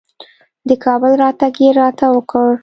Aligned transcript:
د 0.67 0.71
کابل 0.83 1.11
راتګ 1.21 1.55
یې 1.63 1.69
راته 1.79 2.05
وکړ. 2.15 2.49